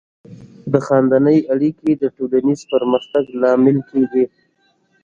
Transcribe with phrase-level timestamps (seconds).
[0.71, 4.25] د خاندنۍ اړیکې د ټولنیز پرمختګ لامل کیږي.